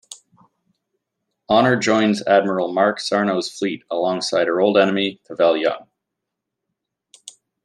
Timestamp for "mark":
2.73-2.97